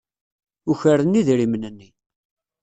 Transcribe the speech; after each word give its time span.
Ukren 0.71 1.19
idrimen-nni. 1.19 1.89